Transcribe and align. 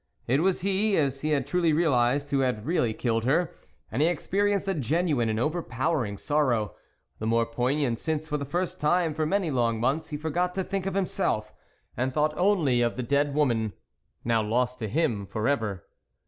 It 0.25 0.41
was 0.41 0.61
he, 0.61 0.97
as 0.97 1.21
he 1.21 1.29
had 1.29 1.45
truly 1.45 1.73
realised, 1.73 2.31
who 2.31 2.39
had 2.39 2.65
really 2.65 2.91
killed 2.91 3.23
her, 3.25 3.51
and 3.91 4.01
he 4.01 4.07
experienced 4.07 4.67
a 4.67 4.73
genuine 4.73 5.29
and 5.29 5.39
overpowering 5.39 6.17
sorrow, 6.17 6.73
the 7.19 7.27
more 7.27 7.45
poignant 7.45 7.99
since 7.99 8.27
for 8.27 8.37
the 8.37 8.43
first 8.43 8.79
time 8.79 9.13
for 9.13 9.27
many 9.27 9.51
long 9.51 9.79
months 9.79 10.09
he 10.09 10.17
forgot 10.17 10.55
to 10.55 10.63
think 10.63 10.87
of 10.87 10.95
himself, 10.95 11.53
and 11.95 12.11
thought 12.11 12.33
only 12.35 12.81
of 12.81 12.95
the 12.95 13.03
dead 13.03 13.35
woman, 13.35 13.73
now 14.25 14.41
lost 14.41 14.79
to 14.79 14.87
him 14.89 15.27
for 15.27 15.47
ever. 15.47 15.85